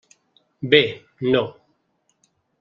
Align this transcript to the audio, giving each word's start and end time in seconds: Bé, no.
Bé, 0.71 0.79
no. 1.27 1.43